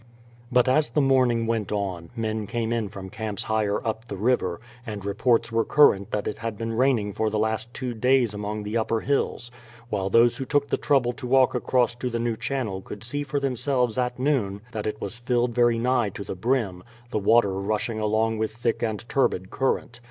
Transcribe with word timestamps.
But 0.51 0.67
as 0.67 0.89
the 0.89 0.99
morning 0.99 1.45
went 1.45 1.71
on, 1.71 2.09
men 2.15 2.47
came 2.47 2.73
in 2.73 2.89
from 2.89 3.11
camps 3.11 3.43
higher 3.43 3.85
up 3.85 4.07
the 4.07 4.17
river, 4.17 4.59
and 4.83 5.05
reports 5.05 5.51
were 5.51 5.63
current 5.63 6.09
that 6.09 6.27
it 6.27 6.39
had 6.39 6.57
been 6.57 6.73
raining 6.73 7.13
for 7.13 7.29
the 7.29 7.37
last 7.37 7.71
two 7.71 7.93
days 7.93 8.33
among 8.33 8.63
the 8.63 8.77
upper 8.77 9.01
hills; 9.01 9.51
while 9.91 10.09
those 10.09 10.37
who 10.37 10.45
took 10.45 10.69
the 10.69 10.75
trouble 10.75 11.13
to 11.13 11.27
walk 11.27 11.53
across 11.53 11.93
to 11.93 12.09
the 12.09 12.17
new 12.17 12.35
channel 12.35 12.81
could 12.81 13.03
see 13.03 13.21
for 13.21 13.39
themselves 13.39 13.95
at 13.99 14.17
noon 14.17 14.61
that 14.71 14.87
it 14.87 14.99
was 14.99 15.19
filled 15.19 15.53
very 15.53 15.77
nigh 15.77 16.09
to 16.09 16.23
the 16.23 16.33
brim, 16.35 16.83
the 17.11 17.19
water 17.19 17.53
rushing 17.59 17.99
along 17.99 18.39
with 18.39 18.55
thick 18.55 18.81
and 18.81 19.07
turbid 19.07 19.51
current. 19.51 19.99